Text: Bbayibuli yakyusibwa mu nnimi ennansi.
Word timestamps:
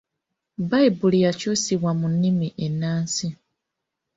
Bbayibuli 0.63 1.17
yakyusibwa 1.25 1.91
mu 1.99 2.07
nnimi 2.13 2.47
ennansi. 2.65 3.27